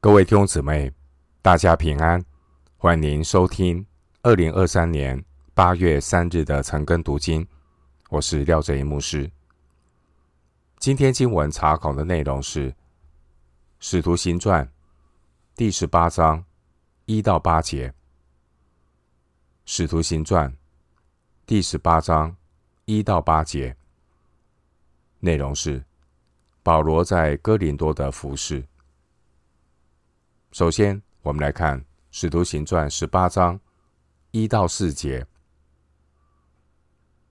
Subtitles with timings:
[0.00, 0.92] 各位弟兄姊妹，
[1.42, 2.24] 大家平安，
[2.76, 3.84] 欢迎收听
[4.22, 5.24] 二零二三年
[5.54, 7.44] 八月三日的晨更读经。
[8.08, 9.28] 我是廖哲一牧师。
[10.78, 12.70] 今天经文查考的内容是
[13.80, 14.64] 《使徒行传》
[15.56, 16.44] 第十八章
[17.06, 17.88] 一到八节，
[19.66, 20.48] 《使徒行传》
[21.44, 22.36] 第十八章
[22.84, 23.76] 一到八节
[25.18, 25.84] 内容是
[26.62, 28.64] 保罗在哥林多的服事。
[30.50, 31.78] 首先，我们来看
[32.10, 33.60] 《使徒行传》十八章
[34.30, 35.26] 一到四节。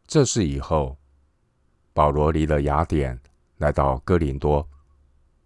[0.05, 0.95] 这事以后，
[1.93, 3.19] 保罗离了雅典，
[3.57, 4.65] 来到哥林多，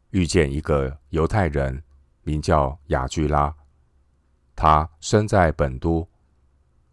[0.09, 1.81] 遇见一个犹太人，
[2.23, 3.55] 名叫亚居拉。
[4.53, 6.05] 他生在本都，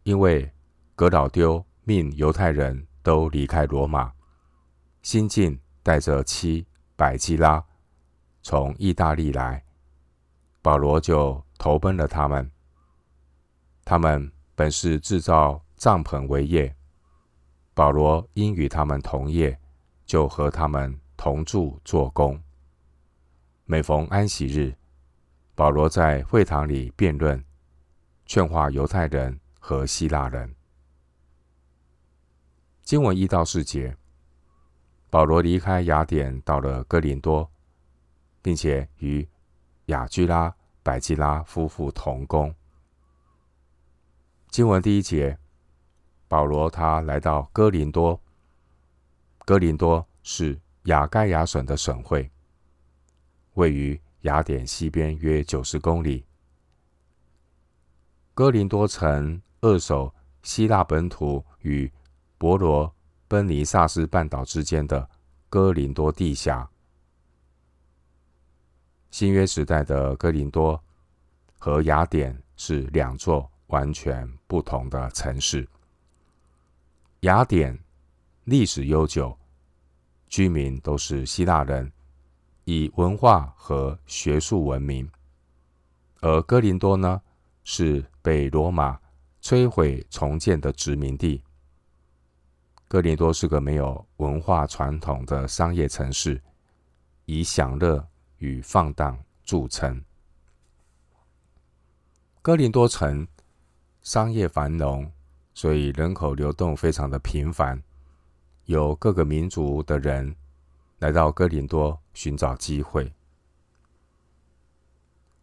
[0.04, 0.50] 因为
[0.94, 4.12] 革老丢命犹太人都离开罗马，
[5.02, 7.62] 新近带着妻百基拉
[8.42, 9.64] 从意大利来。
[10.68, 12.52] 保罗就投奔了他们。
[13.86, 16.76] 他们本是制造帐篷为业。
[17.72, 19.58] 保罗因与他们同业，
[20.04, 22.38] 就和他们同住做工。
[23.64, 24.76] 每逢安息日，
[25.54, 27.42] 保罗在会堂里辩论，
[28.26, 30.54] 劝化犹太人和希腊人。
[32.82, 33.96] 经文一到四节，
[35.08, 37.50] 保罗离开雅典，到了哥林多，
[38.42, 39.26] 并且与
[39.86, 40.54] 亚居拉、
[40.88, 42.54] 百基拉夫妇同工。
[44.48, 45.38] 经文第一节，
[46.26, 48.18] 保罗他来到哥林多。
[49.44, 52.30] 哥林多是雅盖亚省的省会，
[53.52, 56.24] 位于雅典西边约九十公里。
[58.32, 61.92] 哥林多城扼守希腊本土与
[62.38, 62.90] 伯罗
[63.28, 65.06] 奔尼撒斯半岛之间的
[65.50, 66.70] 哥林多地下。
[69.10, 70.80] 新约时代的哥林多
[71.58, 75.66] 和雅典是两座完全不同的城市。
[77.20, 77.76] 雅典
[78.44, 79.36] 历史悠久，
[80.28, 81.90] 居民都是希腊人，
[82.64, 85.06] 以文化和学术闻名；
[86.20, 87.20] 而哥林多呢，
[87.64, 89.00] 是被罗马
[89.42, 91.42] 摧毁重建的殖民地。
[92.86, 96.40] 哥林多是个没有文化传统的商业城市，
[97.24, 98.06] 以享乐。
[98.38, 100.02] 与放荡著称。
[102.42, 103.26] 哥林多城
[104.02, 105.12] 商业繁荣，
[105.54, 107.82] 所以人口流动非常的频繁，
[108.64, 110.34] 有各个民族的人
[110.98, 113.12] 来到哥林多寻找机会。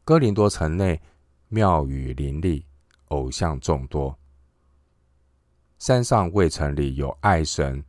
[0.03, 0.99] 哥林多城内
[1.49, 2.65] 庙宇林立，
[3.09, 4.17] 偶像众多。
[5.77, 7.83] 山上卫城里有爱神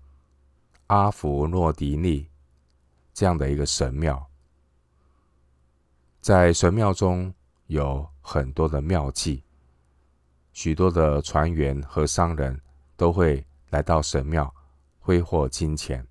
[0.89, 2.27] 阿弗洛狄忒
[3.15, 4.29] 这样的一个神庙。
[6.27, 7.33] 在神庙中
[7.69, 9.41] 有很多的庙妓，
[10.53, 12.61] 许多的船员和商人
[12.97, 14.53] 都会来到神庙
[14.99, 16.05] 挥霍金钱，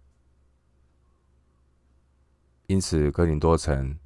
[2.67, 3.99] 因此哥林多城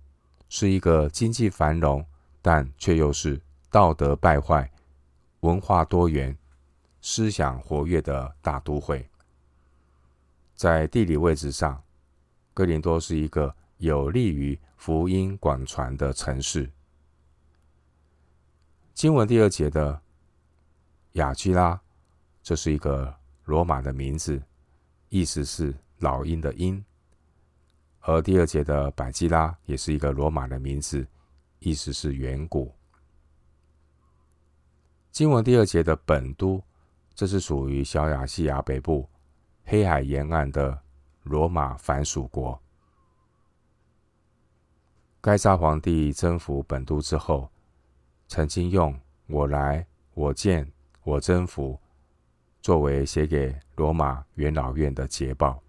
[0.50, 2.03] 是一个经济繁荣，
[2.42, 4.68] 但却又是道德败坏、
[5.42, 6.36] 文化多元、
[7.03, 9.08] 思想活跃的大都会。
[10.56, 11.80] 在地理位置上，
[12.56, 16.70] 哥林多是一个有利于福音广传的城市。
[18.94, 20.02] 经文第二节的
[21.14, 21.80] 雅居拉，
[22.44, 24.42] 这是一个罗马的名字，
[25.08, 26.84] 意思是老鹰的鹰；
[28.02, 31.08] 而第二节的百基拉也是一个罗马的名字，
[31.60, 32.70] 意思是远古。
[35.10, 36.62] 经文第二节的本都，
[37.16, 39.08] 这是属于小亚细亚北部
[39.64, 40.78] 黑海沿岸的
[41.24, 42.62] 罗马凡属国。
[45.22, 47.50] 该撒皇帝征服本都之后，
[48.30, 48.97] 曾经用
[49.28, 50.72] “我来，我见，
[51.03, 51.78] 我征服”
[52.63, 55.62] 作为写给罗马元老院的捷报。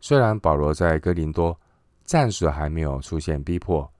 [0.00, 1.58] 虽然保罗在哥林多
[2.04, 3.92] 暂时还没有出现逼迫，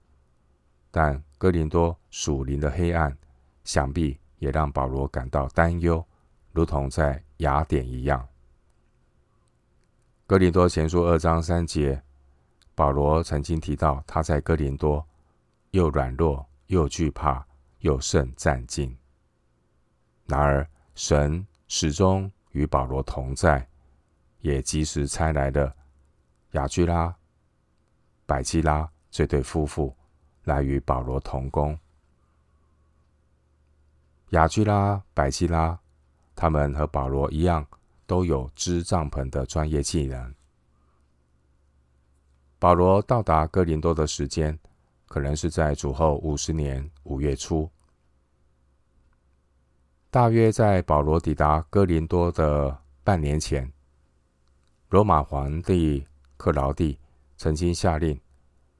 [0.92, 3.16] 但哥林多属灵的黑暗，
[3.64, 6.04] 想必也让保罗感到担忧，
[6.52, 8.24] 如同在雅典一样。
[10.28, 12.00] 哥林多前书二章三节。
[12.74, 15.06] 保罗曾经提到，他在哥林多
[15.70, 17.46] 又软弱又惧怕
[17.80, 18.94] 又甚战兢。
[20.26, 23.66] 然而，神始终与保罗同在，
[24.40, 25.74] 也及时差来了
[26.52, 27.14] 雅居拉、
[28.24, 29.94] 百基拉这对夫妇
[30.44, 31.78] 来与保罗同工。
[34.30, 35.78] 雅居拉、百基拉，
[36.34, 37.66] 他们和保罗一样，
[38.06, 40.34] 都有织帐篷的专业技能。
[42.62, 44.56] 保罗到达哥林多的时间
[45.08, 47.68] 可能是在主后五十年五月初，
[50.12, 53.68] 大约在保罗抵达哥林多的半年前，
[54.90, 56.06] 罗马皇帝
[56.36, 56.96] 克劳地
[57.36, 58.16] 曾经下令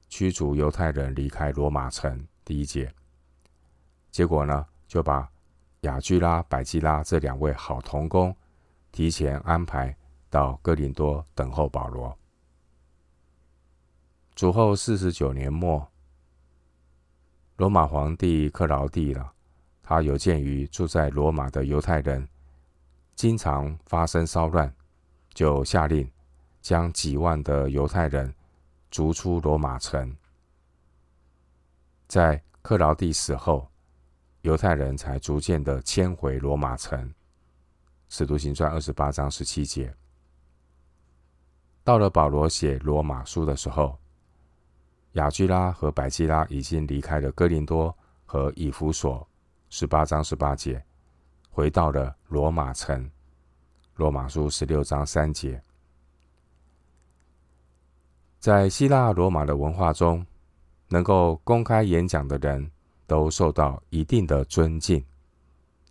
[0.07, 2.25] 驱逐犹太人离开罗马城。
[2.45, 2.89] 第一节，
[4.11, 5.29] 结果呢，就把
[5.81, 8.33] 雅居拉、百基拉这两位好童工
[8.93, 9.93] 提前安排
[10.29, 12.17] 到哥林多等候保罗。
[14.35, 15.87] 主后四十九年末。
[17.57, 19.31] 罗马皇帝克劳地了，
[19.83, 22.27] 他有鉴于住在罗马的犹太人
[23.15, 24.73] 经常发生骚乱，
[25.35, 26.11] 就下令
[26.61, 28.33] 将几万的犹太人
[28.89, 30.15] 逐出罗马城。
[32.07, 33.69] 在克劳地死后，
[34.41, 37.13] 犹太人才逐渐的迁回罗马城。
[38.09, 39.95] 使徒行传二十八章十七节。
[41.83, 43.95] 到了保罗写罗马书的时候。
[45.13, 47.95] 亚居拉和百基拉已经离开了哥林多
[48.25, 49.27] 和以弗所，
[49.69, 50.83] 十八章十八节，
[51.51, 53.09] 回到了罗马城。
[53.95, 55.61] 罗马书十六章三节，
[58.39, 60.25] 在希腊罗马的文化中，
[60.87, 62.71] 能够公开演讲的人
[63.05, 65.05] 都受到一定的尊敬，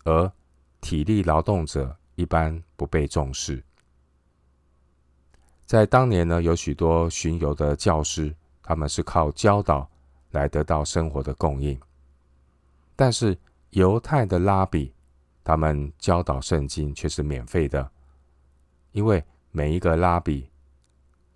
[0.02, 0.32] 而
[0.80, 3.62] 体力劳动者一般不被重视。
[5.64, 8.34] 在当年呢，有许多巡游的教师。
[8.62, 9.88] 他们是靠教导
[10.30, 11.78] 来得到生活的供应，
[12.94, 13.36] 但是
[13.70, 14.94] 犹太的拉比，
[15.42, 17.90] 他们教导圣经却是免费的，
[18.92, 20.48] 因为每一个拉比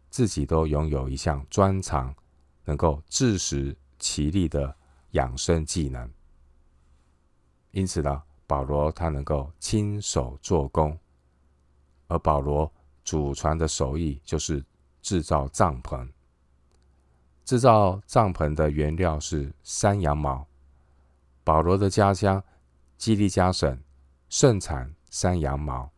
[0.08, 2.14] 自己都拥有一项专长，
[2.64, 4.74] 能够自食其力的
[5.10, 6.10] 养生技能。
[7.72, 10.98] 因此呢，保罗他能够亲手做工，
[12.06, 12.72] 而保罗
[13.04, 14.64] 祖传的手艺就是
[15.02, 16.08] 制造帐篷。
[17.46, 20.44] 制造帐篷的原料是山羊毛。
[21.44, 22.42] 保罗的家乡
[22.98, 23.80] 基利加省
[24.28, 25.88] 盛产山羊毛，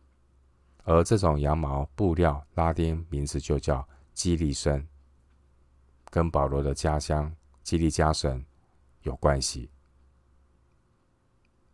[0.83, 4.87] 而这种羊毛布料拉丁名字就叫基利森，
[6.11, 8.45] 跟保罗的家乡基利加省
[9.01, 9.71] 有关系。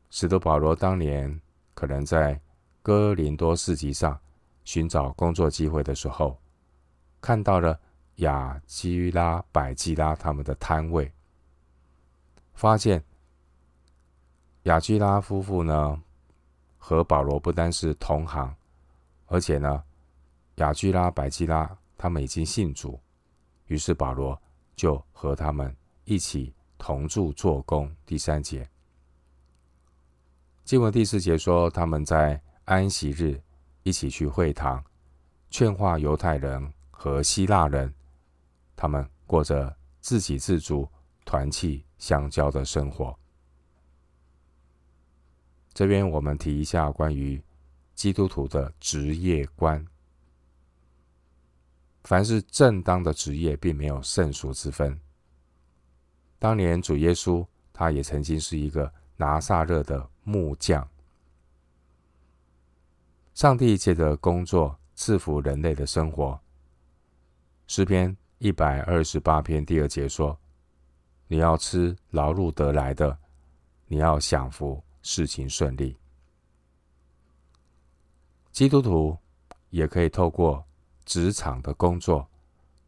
[0.10, 1.42] 使得保罗当年
[1.74, 2.40] 可能在
[2.82, 4.18] 哥林多市集上
[4.64, 6.40] 寻找工作机会的时候，
[7.20, 7.78] 看到了。
[8.18, 11.12] 亚基拉、百基拉他们的摊位，
[12.54, 13.04] 发现
[14.64, 16.02] 亚基拉夫妇呢
[16.78, 18.56] 和保罗不单是同行，
[19.26, 19.84] 而且呢，
[20.56, 22.98] 亚基拉、百基拉他们已经信主，
[23.68, 24.42] 于是保罗
[24.76, 25.76] 就和他们
[26.06, 27.94] 一起同住做工。
[28.06, 28.70] 第三节，
[30.64, 33.42] 经文第四节说，他们在安息日
[33.84, 34.84] 一起去会堂，
[35.50, 37.94] 劝化犹太人和希腊人。
[38.76, 40.88] 他们过着自给自足、
[41.24, 43.18] 团契相交的生活。
[45.74, 47.42] 这边我们提一下关于
[47.94, 49.86] 基督徒的职业观。
[52.04, 55.00] 凡是正当的职业，并没有圣俗之分。
[56.38, 60.88] 当年主耶稣，他也曾经是一个拿撒勒的木匠。
[63.34, 66.40] 上帝借着工作赐福人类的生活。
[67.68, 68.16] 诗篇。
[68.40, 70.38] 一百二十八篇第二节说
[71.28, 73.18] ：“你要吃劳碌得来的，
[73.88, 75.98] 你要享福，事情顺利。”
[78.52, 79.18] 基督徒
[79.70, 80.64] 也可以透过
[81.06, 82.28] 职场的工作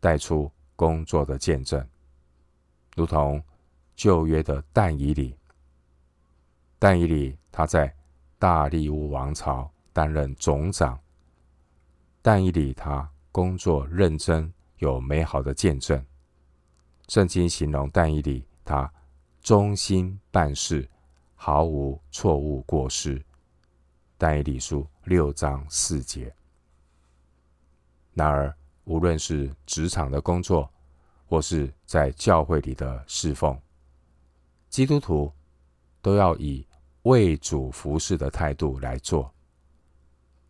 [0.02, 1.88] 带出工作的见证，
[2.96, 3.42] 如同
[3.96, 5.36] 旧约的但以理。
[6.78, 7.92] 但以理他在
[8.38, 11.00] 大利乌王朝担任总长，
[12.22, 14.54] 但以理他工作认真。
[14.78, 16.04] 有美好的见证。
[17.08, 18.92] 圣经形容但以理，他
[19.42, 20.90] 忠心办事，
[21.36, 23.24] 毫无错误过失。
[24.18, 26.34] 但以理书六章四节。
[28.14, 28.54] 然而，
[28.86, 30.70] 无论是职场的工作，
[31.28, 33.56] 或是在教会里的侍奉，
[34.70, 35.32] 基督徒
[36.02, 36.66] 都要以
[37.04, 39.32] 为主服侍的态度来做。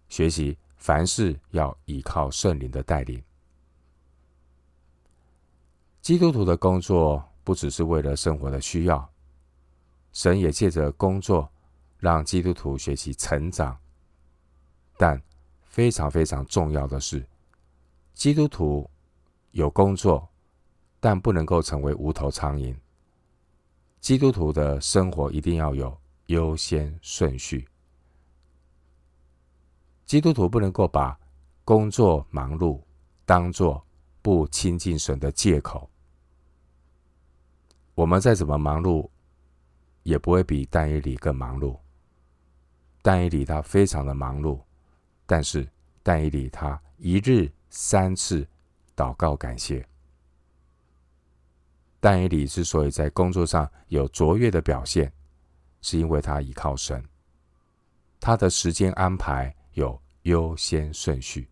[0.07, 3.21] 学习凡事要依靠圣灵的带领。
[6.07, 9.11] 基督徒的工作不只是为了生活的需要，
[10.13, 11.51] 神也借着工作
[11.97, 13.77] 让基督徒学习成长。
[14.95, 15.21] 但
[15.65, 17.27] 非常非常重要的是，
[18.13, 18.89] 基督徒
[19.51, 20.25] 有工作，
[21.01, 22.73] 但不能够成为无头苍蝇。
[23.99, 27.67] 基督徒的生活一定要有优先顺序。
[30.05, 31.19] 基督徒不能够把
[31.65, 32.79] 工作忙碌
[33.25, 33.85] 当做
[34.21, 35.89] 不亲近神的借口。
[37.97, 39.09] 我们再怎么忙碌，
[40.03, 41.75] 也不会比但以里更忙碌。
[43.01, 44.61] 但以里他非常的忙碌，
[45.25, 45.67] 但是
[46.03, 48.47] 但以里他一日三次
[48.95, 49.83] 祷告感谢。
[51.99, 55.11] 但以里之所以在工作上有卓越的表现，
[55.81, 57.03] 是因为他倚靠神，
[58.19, 61.49] 他的时间安排有优先顺序，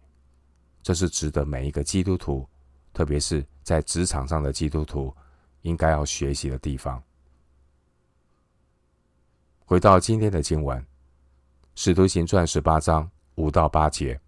[0.83, 2.47] 这是值得每一个基督徒，
[2.93, 5.11] 特别是在职场上的基督徒。
[5.65, 7.01] 应该要学习的地方。
[9.65, 10.79] 回到今天的经文，
[11.73, 14.19] 《使徒行传》十八章五到八节，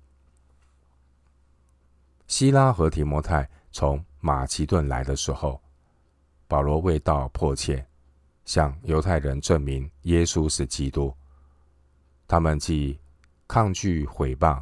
[2.25, 5.61] 希拉和提摩太从马其顿来的时候，
[6.47, 7.85] 保罗为道迫切，
[8.43, 11.13] 向犹太人证明耶稣是基督。
[12.27, 12.99] 他们既
[13.47, 14.59] 抗拒毁谤，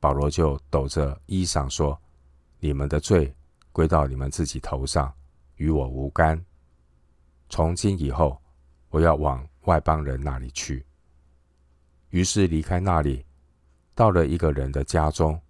[0.00, 1.96] 保罗就抖着衣裳说
[2.58, 3.32] ：“你们的罪
[3.70, 5.14] 归到你们自己头上。”
[5.62, 6.44] 与我无干。
[7.48, 8.36] 从今以后，
[8.90, 10.84] 我要往外邦人那里去。
[12.08, 13.24] 于是离开那里，
[13.94, 15.40] 到了一个人的家中。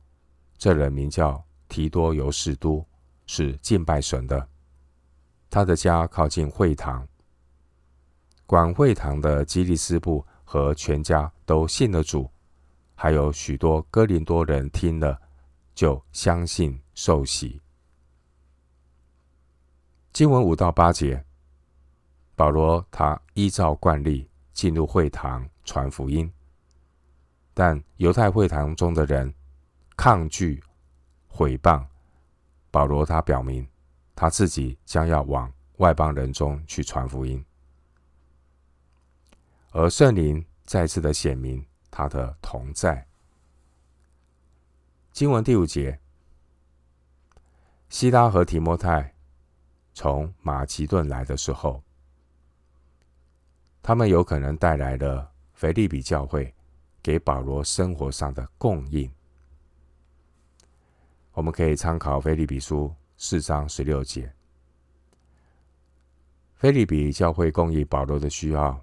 [0.59, 2.87] 这人名叫提多尤士都，
[3.27, 4.47] 是敬拜神的。
[5.49, 7.09] 他的家靠近会堂。
[8.45, 12.31] 管会堂的基利斯布和全家都信了主，
[12.95, 15.19] 还有许多哥林多人听了，
[15.75, 17.62] 就相信受洗。
[20.13, 21.25] 经文五到八节，
[22.37, 26.31] 保罗他依照惯例进入会堂传福音，
[27.55, 29.33] 但犹太会堂中的人
[29.97, 30.63] 抗拒
[31.29, 31.83] 毁谤
[32.71, 33.07] 保罗。
[33.07, 33.67] 他表明
[34.15, 37.43] 他自己将要往外邦人中去传福音，
[39.71, 43.07] 而圣灵再次的显明他的同在。
[45.11, 45.99] 经文第五节，
[47.89, 49.12] 西拉和提摩太。
[49.95, 51.83] 从马其顿来的时候，
[53.83, 56.55] 他们有可能带来了腓利比教会
[57.03, 59.13] 给保罗生活上的供应。
[61.33, 64.33] 我们可以参考腓利比书四章十六节。
[66.57, 68.83] 腓利比教会供应保罗的需要，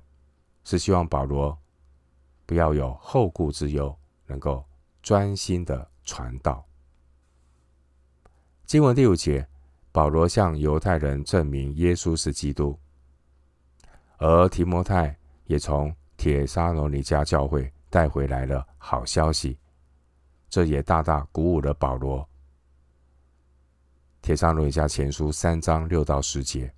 [0.63, 1.57] 是希望保罗
[2.45, 3.97] 不要有后顾之忧，
[4.27, 4.63] 能够
[5.01, 6.63] 专心的传道。
[8.67, 9.48] 经文第五节。
[9.91, 12.77] 保罗向犹太人证明耶稣是基督，
[14.17, 19.57] 而提摩太也从铁沙罗尼迦教会带回来了好消息，
[20.47, 22.27] 这也大大鼓舞了保罗。
[24.21, 26.71] 铁沙罗尼迦前书三章六到十节，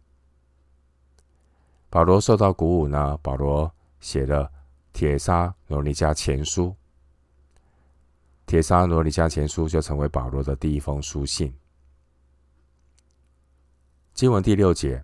[1.89, 3.17] 保罗受到鼓舞呢。
[3.21, 4.49] 保罗写了
[4.93, 6.73] 铁沙罗尼迦前书，
[8.45, 11.53] 铁沙罗尼迦前书就成为保罗的第一封书信。
[14.13, 15.03] 经文第六节，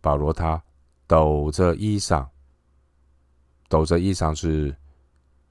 [0.00, 0.62] 保罗他
[1.06, 2.28] 抖着衣裳，
[3.68, 4.74] 抖着衣裳是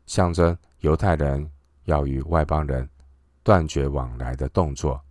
[0.05, 1.49] 象征犹太人
[1.85, 2.87] 要与外邦人
[3.41, 5.01] 断绝往来的动作。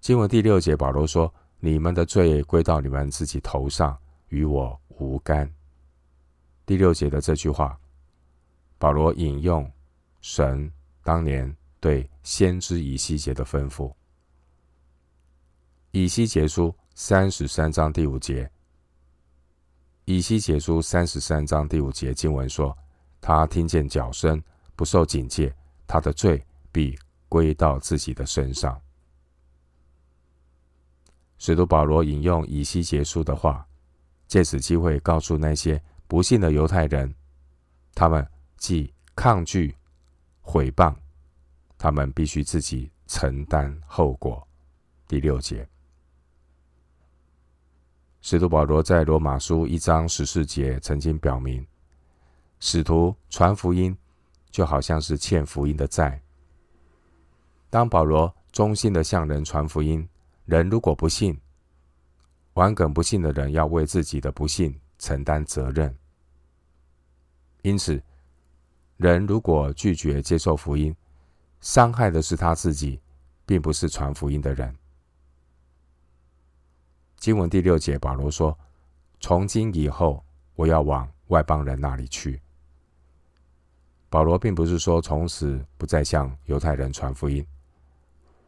[0.00, 3.96] 经文第六节，保罗说：“你们的罪归到你们自己头上，
[4.28, 5.48] 与我无干。”
[6.66, 7.78] 第六节的这句话，
[8.78, 9.70] 保罗引用
[10.20, 13.92] 神当年对先知以西结的吩咐。
[15.90, 18.50] 以西结书三十三章第五节，
[20.04, 22.76] 以西结书三十三章第五节经文说
[23.22, 24.42] ：“他听见脚声，
[24.76, 25.54] 不受警戒，
[25.86, 26.94] 他的罪必
[27.26, 28.78] 归到自己的身上。”
[31.38, 33.66] 使徒保罗引用以西结书的话，
[34.26, 37.14] 借此机会告诉那些不信的犹太人，
[37.94, 38.28] 他们
[38.58, 39.74] 既抗拒
[40.42, 40.94] 毁谤，
[41.78, 44.46] 他们必须自己承担后果。
[45.06, 45.66] 第六节。
[48.30, 51.66] 使徒保罗在罗马书一章十四节曾经表明，
[52.60, 53.96] 使徒传福音
[54.50, 56.20] 就好像是欠福音的债。
[57.70, 60.06] 当保罗忠心的向人传福音，
[60.44, 61.40] 人如果不信，
[62.52, 65.96] 顽梗不信的人要为自己的不信承担责任。
[67.62, 67.98] 因此，
[68.98, 70.94] 人如果拒绝接受福音，
[71.62, 73.00] 伤害的是他自己，
[73.46, 74.76] 并不是传福音的人。
[77.18, 78.56] 经文第六节，保罗说
[79.20, 82.40] ：“从今以后，我要往外邦人那里去。”
[84.08, 87.44] 保罗并不是说从此不再向犹太人传福音。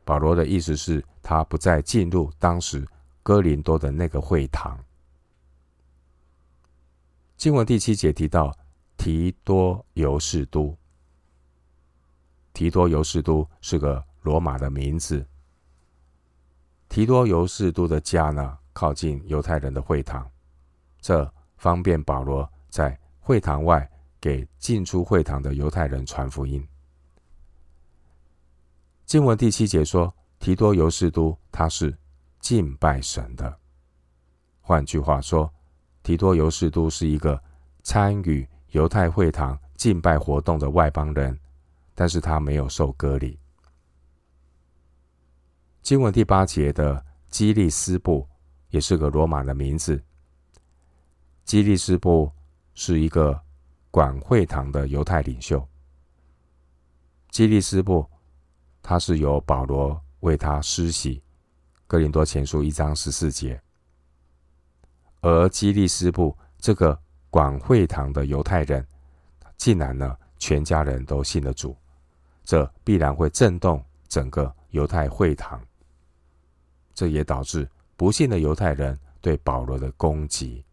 [0.04, 2.86] 保罗的意思是他不再进入当时
[3.22, 4.78] 哥林多的那个会堂。
[7.36, 8.56] 经文第七节提到
[8.96, 10.76] 提多犹士都，
[12.52, 15.26] 提多犹士都是个罗马的名字。
[16.88, 20.26] 提多犹士都的家呢，靠近犹太人的会堂，
[21.02, 23.86] 这方便保罗在会堂外
[24.18, 26.66] 给进出会堂的犹太人传福音。
[29.04, 31.94] 经文第七节说，提多犹士都他是
[32.38, 33.54] 敬拜神的。
[34.62, 35.52] 换句话说，
[36.02, 37.38] 提多犹士都是一个
[37.82, 41.38] 参与犹太会堂敬拜活动的外邦人，
[41.94, 43.38] 但是他没有受割礼。
[45.82, 48.26] 经文第八节的基利斯布
[48.70, 50.02] 也是个罗马的名字。
[51.44, 52.30] 基利斯布
[52.74, 53.40] 是一个
[53.90, 55.66] 管会堂的犹太领袖。
[57.30, 58.08] 基利斯布
[58.82, 61.22] 他是由保罗为他施洗，
[61.86, 63.60] 哥林多前书一章十四节。
[65.20, 66.98] 而基利斯布这个
[67.28, 68.86] 管会堂的犹太人，
[69.56, 71.76] 竟然呢全家人都信了主，
[72.44, 75.60] 这必然会震动整个犹太会堂。
[76.94, 77.68] 这也导致
[78.00, 80.64] 不信的犹太人对保罗的攻击。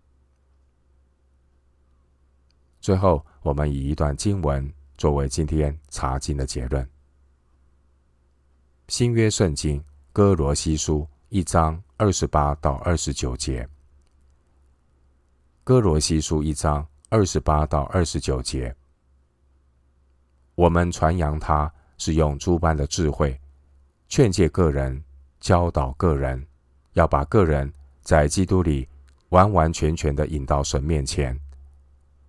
[2.80, 6.90] 最后，我们以一段经文作为今天查经的结论：
[8.88, 13.68] 新约圣经哥罗西书一章二十八到二十九节。
[15.66, 18.74] 哥罗西书一章二十八到二十九节，
[20.56, 23.38] 我们传扬他是用诸般的智慧
[24.08, 25.04] 劝诫个人。
[25.42, 26.48] 教导个人，
[26.98, 28.88] 要把个人在基督里
[29.30, 31.40] 完完全全的引到神面前。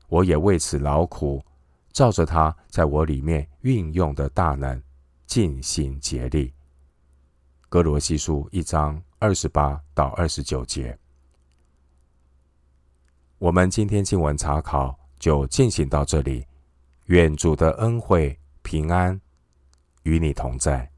[0.09, 1.43] 我也为此劳苦，
[1.91, 4.81] 照着他在我里面运用的大能，
[5.27, 6.53] 尽心竭力。
[7.71, 10.99] 歌罗西书一章二十八到二十九节。
[13.39, 16.47] 我们今天经文查考就进行到这里。
[17.07, 19.19] 愿主的恩惠平安
[20.03, 20.91] 与你同在。